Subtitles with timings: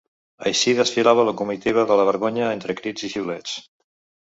[0.51, 3.57] Així desfilava la comitiva de la vergonya, entre crits i xiulets.